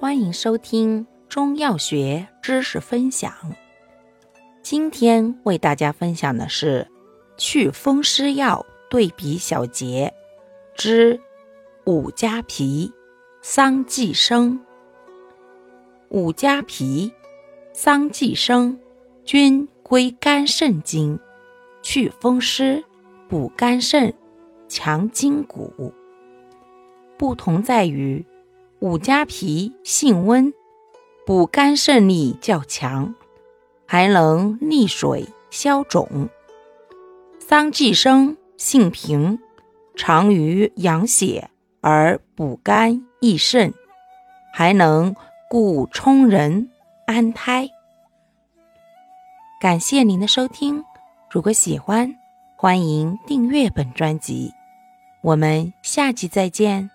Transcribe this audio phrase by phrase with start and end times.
[0.00, 3.34] 欢迎收听中药学知识分享。
[4.62, 6.88] 今天为大家分享的是
[7.36, 10.14] 祛风湿药对比小节
[10.74, 11.20] 之
[11.84, 12.90] 五加皮、
[13.42, 14.58] 桑寄生。
[16.08, 17.12] 五加皮、
[17.74, 18.80] 桑寄生
[19.26, 21.20] 均归肝肾经，
[21.82, 22.82] 祛风湿、
[23.28, 24.14] 补肝肾、
[24.66, 25.92] 强筋骨。
[27.18, 28.24] 不同在于。
[28.80, 30.54] 五加皮性温，
[31.26, 33.14] 补肝肾力较强，
[33.86, 36.30] 还能利水消肿。
[37.38, 39.38] 桑寄生性平，
[39.94, 41.50] 常于养血
[41.82, 43.74] 而补肝益肾，
[44.54, 45.14] 还能
[45.50, 46.70] 固充人
[47.06, 47.68] 安胎。
[49.60, 50.82] 感谢您的收听，
[51.30, 52.16] 如果喜欢，
[52.56, 54.54] 欢迎订阅本专辑。
[55.20, 56.90] 我们下期再见。